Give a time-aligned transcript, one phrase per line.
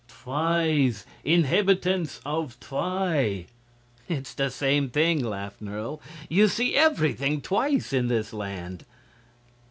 [0.07, 3.45] "Twis inhabitants of Twi."
[4.09, 5.99] "It's the same thing," laughed Nerle.
[6.27, 8.83] "You see everything twice in this land."